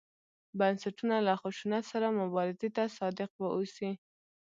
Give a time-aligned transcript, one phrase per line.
[0.59, 3.91] بنسټونه له خشونت سره مبارزې ته صادق واوسي.